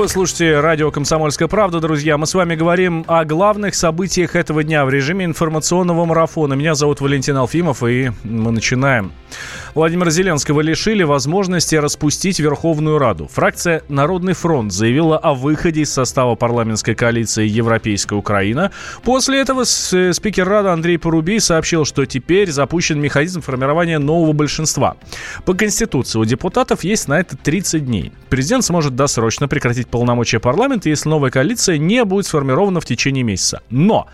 [0.00, 2.16] Вы слушаете радио «Комсомольская правда», друзья.
[2.16, 6.54] Мы с вами говорим о главных событиях этого дня в режиме информационного марафона.
[6.54, 9.12] Меня зовут Валентин Алфимов, и мы начинаем.
[9.74, 13.28] Владимира Зеленского лишили возможности распустить Верховную Раду.
[13.28, 18.72] Фракция «Народный фронт» заявила о выходе из состава парламентской коалиции «Европейская Украина».
[19.04, 24.96] После этого э, спикер Рады Андрей Порубий сообщил, что теперь запущен механизм формирования нового большинства.
[25.44, 28.12] По Конституции у депутатов есть на это 30 дней.
[28.30, 33.62] Президент сможет досрочно прекратить полномочия парламента, если новая коалиция не будет сформирована в течение месяца.
[33.70, 34.08] Но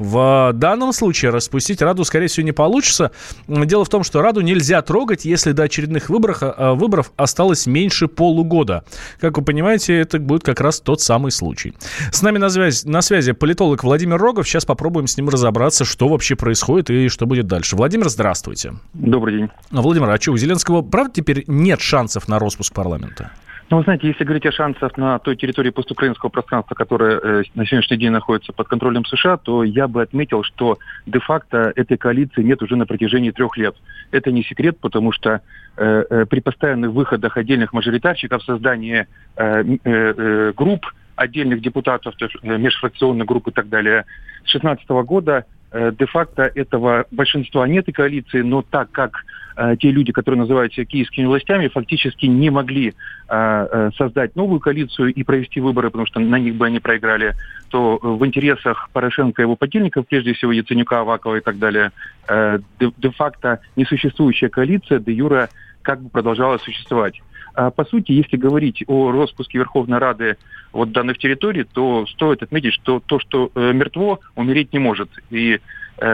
[0.00, 3.10] в данном случае распустить Раду, скорее всего, не получится.
[3.46, 8.08] Дело в том, что Раду нельзя трогать, если до очередных выборов, э, выборов осталось меньше
[8.08, 8.82] полугода.
[9.20, 11.74] Как вы понимаете, это будет как раз тот самый случай.
[12.12, 14.48] С нами на связи, на связи политолог Владимир Рогов.
[14.48, 17.76] Сейчас попробуем с ним разобраться, что вообще происходит и что будет дальше.
[17.76, 18.76] Владимир, здравствуйте.
[18.94, 19.50] Добрый день.
[19.70, 23.32] Владимир, а что, у Зеленского, правда, теперь нет шансов на распуск парламента?
[23.70, 27.64] Ну, вы знаете, если говорить о шансах на той территории постукраинского пространства, которая э, на
[27.64, 32.60] сегодняшний день находится под контролем США, то я бы отметил, что де-факто этой коалиции нет
[32.62, 33.76] уже на протяжении трех лет.
[34.10, 35.40] Это не секрет, потому что
[35.76, 40.84] э, э, при постоянных выходах отдельных мажоритарщиков, создании э, э, э, групп,
[41.14, 44.04] отдельных депутатов, э, межфракционных групп и так далее,
[44.46, 49.24] с 2016 года де-факто этого большинства нет и коалиции, но так как
[49.56, 52.92] э, те люди, которые называют себя киевскими властями, фактически не могли э,
[53.28, 57.34] э, создать новую коалицию и провести выборы, потому что на них бы они проиграли,
[57.68, 61.92] то в интересах Порошенко и его подельников, прежде всего Яценюка, Авакова и так далее,
[62.28, 65.48] э, де-факто несуществующая коалиция де юра
[65.82, 67.20] как бы продолжала существовать.
[67.54, 70.36] А, по сути, если говорить о распуске Верховной Рады
[70.72, 75.10] вот данных территорий, то стоит отметить, что то, что э, мертво, умереть не может.
[75.30, 75.60] И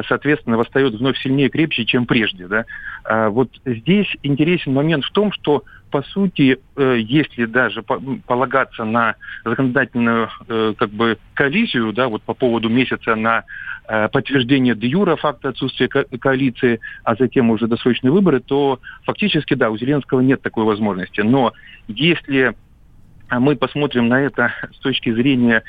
[0.08, 2.48] соответственно, восстает вновь сильнее и крепче, чем прежде.
[2.48, 2.64] Да?
[3.04, 9.14] А вот здесь интересен момент в том, что, по сути, э, если даже полагаться на
[9.44, 13.44] законодательную э, как бы, коллизию да, вот по поводу месяца на
[14.10, 19.78] подтверждение де юра факта отсутствия коалиции, а затем уже досрочные выборы, то фактически, да, у
[19.78, 21.20] Зеленского нет такой возможности.
[21.20, 21.52] Но
[21.86, 22.56] если
[23.30, 25.62] мы посмотрим на это с точки зрения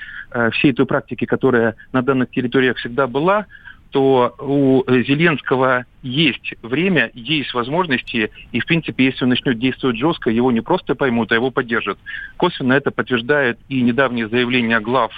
[0.53, 3.45] всей той практики, которая на данных территориях всегда была,
[3.92, 10.30] то у Зеленского есть время, есть возможности, и, в принципе, если он начнет действовать жестко,
[10.30, 11.98] его не просто поймут, а его поддержат.
[12.38, 15.12] Косвенно это подтверждает и недавние заявления глав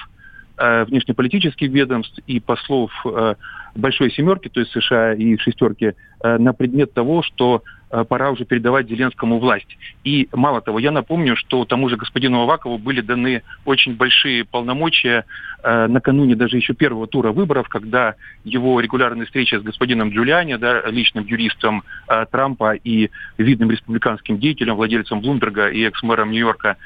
[0.57, 3.35] э, внешнеполитических ведомств и послов э,
[3.75, 5.94] Большой Семерки, то есть США и Шестерки,
[6.24, 9.78] э, на предмет того, что Э, пора уже передавать Зеленскому власть.
[10.03, 15.25] И мало того, я напомню, что тому же господину Авакову были даны очень большие полномочия
[15.63, 18.13] э, накануне даже еще первого тура выборов, когда
[18.44, 21.84] его регулярные встречи с господином Джулиани, да, личным юристом
[22.31, 26.78] Трампа и видным республиканским деятелем, владельцем Блумберга и экс-мэром Нью-Йорка,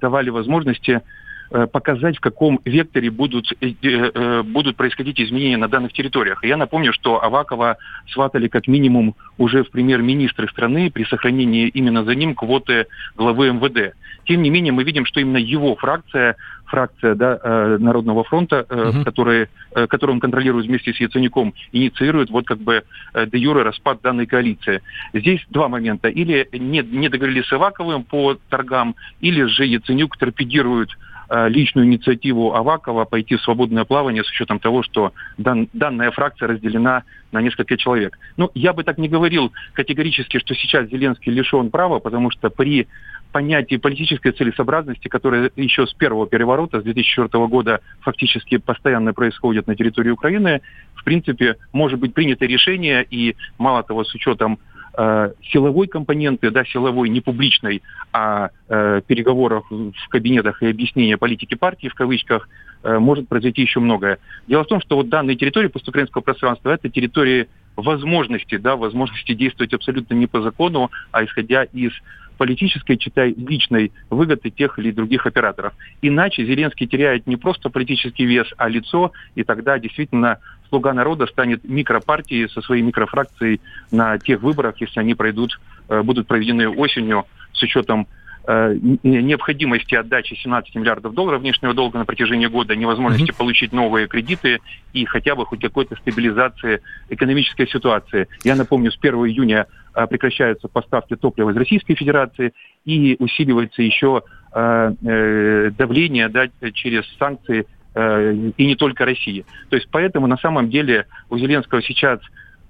[0.00, 1.02] давали возможности
[1.50, 6.42] показать, в каком векторе будут, э, э, будут происходить изменения на данных территориях.
[6.44, 7.76] Я напомню, что Авакова
[8.12, 13.94] сватали как минимум уже в премьер-министры страны при сохранении именно за ним квоты главы МВД.
[14.24, 19.04] Тем не менее, мы видим, что именно его фракция, фракция да, Народного фронта, угу.
[19.04, 22.84] который, которую он контролирует вместе с Яценюком, инициирует вот как бы
[23.14, 24.80] де юре распад данной коалиции.
[25.12, 26.08] Здесь два момента.
[26.08, 32.54] Или не, не договорились с Аваковым по торгам, или же Яценюк торпедирует Э, личную инициативу
[32.54, 37.02] Авакова пойти в свободное плавание с учетом того, что дан, данная фракция разделена
[37.32, 38.18] на несколько человек.
[38.36, 42.86] Ну, я бы так не говорил категорически, что сейчас Зеленский лишен права, потому что при
[43.32, 49.74] понятии политической целесообразности, которое еще с первого переворота, с 2004 года фактически постоянно происходит на
[49.74, 50.60] территории Украины,
[50.94, 54.60] в принципе, может быть принято решение, и мало того, с учетом
[54.96, 57.82] э, силовой компоненты, да, силовой, не публичной,
[58.12, 62.48] а э, переговоров в кабинетах и объяснения политики партии, в кавычках,
[62.82, 64.18] э, может произойти еще многое.
[64.46, 69.74] Дело в том, что вот данные территории постукраинского пространства– это территории возможности, да, возможности действовать
[69.74, 71.92] абсолютно не по закону, а исходя из
[72.36, 75.72] политической, читай, личной выгоды тех или других операторов.
[76.02, 80.38] Иначе Зеленский теряет не просто политический вес, а лицо, и тогда действительно
[80.68, 86.26] «Слуга народа» станет микропартией со своей микрофракцией на тех выборах, если они пройдут, э, будут
[86.26, 88.06] проведены осенью с учетом
[88.46, 93.38] э, необходимости отдачи 17 миллиардов долларов внешнего долга на протяжении года, невозможности mm-hmm.
[93.38, 94.60] получить новые кредиты
[94.92, 98.28] и хотя бы хоть какой-то стабилизации экономической ситуации.
[98.42, 102.52] Я напомню, с 1 июня э, прекращаются поставки топлива из Российской Федерации
[102.84, 104.22] и усиливается еще
[104.56, 109.44] давление да, через санкции и не только России.
[109.68, 112.20] То есть поэтому на самом деле у Зеленского сейчас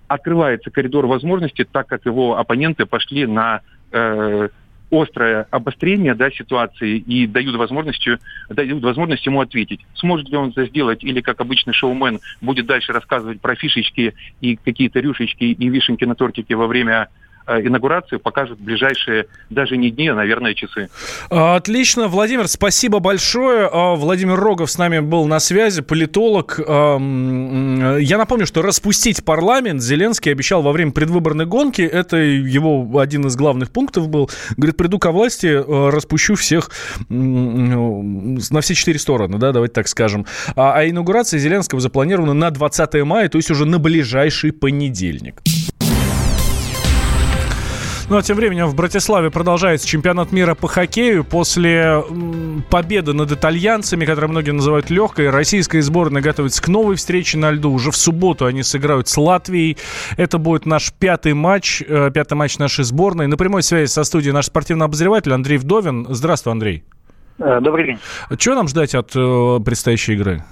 [0.06, 4.48] открывается коридор возможностей, так как его оппоненты пошли на э,
[4.90, 8.06] острое обострение да, ситуации и дают возможность,
[8.48, 9.80] дают возможность ему ответить.
[9.94, 14.56] Сможет ли он это сделать, или, как обычный шоумен, будет дальше рассказывать про фишечки и
[14.56, 20.08] какие-то рюшечки и вишенки на тортике во время Э, инаугурацию покажут ближайшие даже не дни,
[20.08, 20.88] а, наверное, часы.
[21.30, 22.08] Отлично.
[22.08, 23.68] Владимир, спасибо большое.
[23.70, 26.58] А, Владимир Рогов с нами был на связи, политолог.
[26.58, 31.82] Я напомню, что распустить парламент Зеленский обещал во время предвыборной гонки.
[31.82, 34.30] Это его один из главных пунктов был.
[34.56, 36.70] Говорит, приду ко власти, э, распущу всех
[37.08, 40.26] на все четыре стороны, да, давайте так скажем.
[40.56, 45.42] А, а инаугурация Зеленского запланирована на 20 мая, то есть уже на ближайший понедельник.
[48.10, 51.24] Ну а тем временем в Братиславе продолжается чемпионат мира по хоккею.
[51.24, 52.04] После
[52.68, 57.72] победы над итальянцами, которые многие называют легкой, российская сборная готовится к новой встрече на льду.
[57.72, 59.78] Уже в субботу они сыграют с Латвией.
[60.18, 63.26] Это будет наш пятый матч, э, пятый матч нашей сборной.
[63.26, 66.06] На прямой связи со студией наш спортивный обозреватель Андрей Вдовин.
[66.10, 66.84] Здравствуй, Андрей.
[67.38, 67.98] Э, добрый день.
[68.36, 70.44] Чего нам ждать от э, предстоящей игры?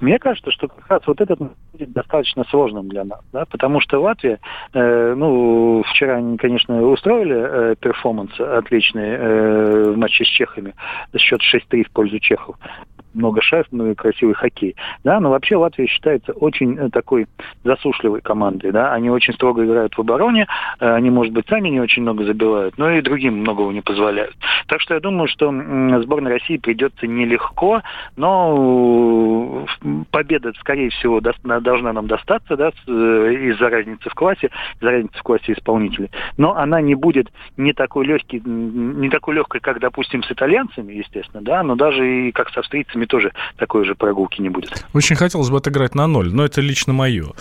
[0.00, 1.38] Мне кажется, что как раз вот этот
[1.72, 4.38] будет достаточно сложным для нас, да, потому что Латвия,
[4.72, 10.74] э, ну, вчера они, конечно, устроили э, перформанс отличный э, в матче с чехами,
[11.16, 12.56] счет 6-3 в пользу чехов
[13.18, 14.76] много шайб, ну и красивый хоккей.
[15.04, 17.26] Да, но вообще Латвия считается очень э, такой
[17.64, 18.72] засушливой командой.
[18.72, 18.92] Да?
[18.92, 20.46] Они очень строго играют в обороне,
[20.80, 24.36] э, они, может быть, сами не очень много забивают, но и другим многого не позволяют.
[24.66, 25.52] Так что я думаю, что
[26.02, 27.82] сборной России придется нелегко,
[28.16, 35.18] но э, победа, скорее всего, должна нам достаться да, из-за разницы в классе, из-за разницы
[35.18, 36.10] в классе исполнителей.
[36.36, 41.42] Но она не будет не такой легкий, не такой легкой, как, допустим, с итальянцами, естественно,
[41.42, 44.86] да, но даже и как с австрийцами тоже такой же прогулки не будет.
[44.94, 47.32] Очень хотелось бы отыграть на ноль, но это лично мое.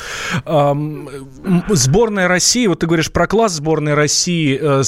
[1.70, 4.84] Сборная России, вот ты говоришь про класс сборной России, э,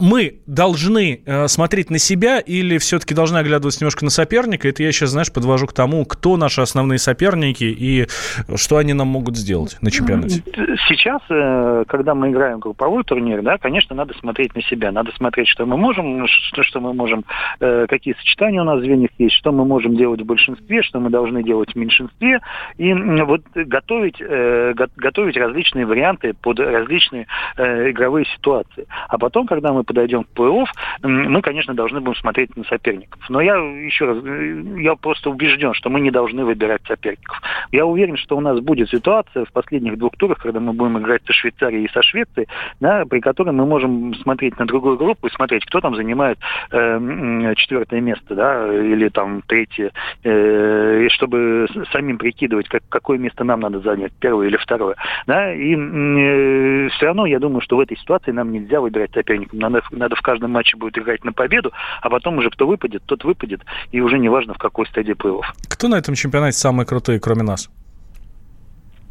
[0.00, 4.68] мы должны э, смотреть на себя или все-таки должны оглядываться немножко на соперника?
[4.68, 8.06] Это я сейчас, знаешь, подвожу к тому, кто наши основные соперники и
[8.56, 10.42] что они нам могут сделать на чемпионате.
[10.88, 14.92] Сейчас, э, когда мы играем групповой турнир, да, конечно, надо смотреть на себя.
[14.92, 17.24] Надо смотреть, что мы можем, что, что мы можем,
[17.60, 21.00] э, какие сочетания у нас в звеньях есть, что мы можем делать в большинстве, что
[21.00, 22.40] мы должны делать в меньшинстве.
[22.76, 28.86] И вот готовить, э, готовить различные варианты под различные э, игровые ситуации.
[29.08, 30.66] А потом, когда мы подойдем к плей-офф,
[31.02, 33.20] мы, конечно, должны будем смотреть на соперников.
[33.28, 37.40] Но я еще раз, э, я просто убежден, что мы не должны выбирать соперников.
[37.72, 41.22] Я уверен, что у нас будет ситуация в последних двух турах, когда мы будем играть
[41.26, 42.48] со Швейцарией и со Швецией,
[42.80, 46.38] да, при которой мы можем смотреть на другую группу и смотреть, кто там занимает
[46.70, 49.90] э, четвертое место, да, или там третье,
[50.22, 54.96] э, и чтобы самим прикидывать, как, какое место нам надо занять, первое или второе.
[55.26, 59.58] Да, и э, все равно я думаю, что в этой ситуации нам нельзя выбирать соперников.
[59.58, 63.02] Надо надо, надо в каждом матче будет играть на победу, а потом уже кто выпадет,
[63.06, 63.60] тот выпадет,
[63.92, 65.44] и уже не важно в какой стадии плей-офф.
[65.68, 67.70] Кто на этом чемпионате самый крутой, кроме нас?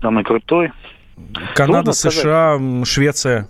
[0.02, 0.72] Самый крутой?
[1.56, 3.50] Канада, США, Швеция.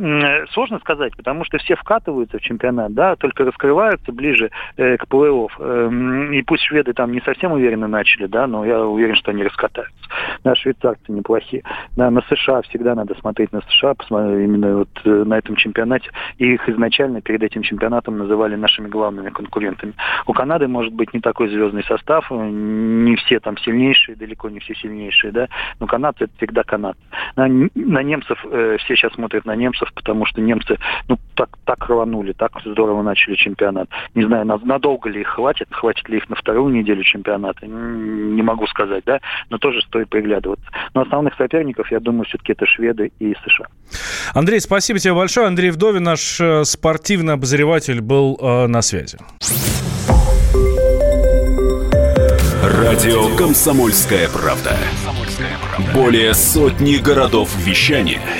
[0.00, 5.04] Э, сложно сказать, потому что все вкатываются в чемпионат, да, только раскрываются ближе э, к
[5.04, 5.50] плей-офф.
[5.58, 9.42] Э, и пусть шведы там не совсем уверенно начали, да, но я уверен, что они
[9.42, 10.00] раскатаются.
[10.42, 11.64] Да, швейцарцы неплохие.
[11.96, 16.10] Да, на США всегда надо смотреть на США, посмотреть именно вот э, на этом чемпионате.
[16.38, 19.92] И их изначально перед этим чемпионатом называли нашими главными конкурентами.
[20.26, 24.60] У Канады может быть не такой звездный состав, э, не все там сильнейшие, далеко не
[24.60, 25.48] все сильнейшие, да,
[25.78, 27.00] но канадцы это всегда канадцы.
[27.36, 30.78] На, на немцев, э, все сейчас смотрят на немцев, потому что немцы
[31.08, 33.88] ну, так, так рванули, так здорово начали чемпионат.
[34.14, 38.66] Не знаю, надолго ли их хватит, хватит ли их на вторую неделю чемпионата, не могу
[38.66, 40.66] сказать, да, но тоже стоит приглядываться.
[40.94, 43.66] Но основных соперников, я думаю, все-таки это шведы и США.
[44.34, 45.46] Андрей, спасибо тебе большое.
[45.46, 49.18] Андрей Вдовин, наш э, спортивный обозреватель, был э, на связи.
[52.62, 54.76] Радио «Комсомольская правда».
[55.94, 58.20] Более сотни городов вещания–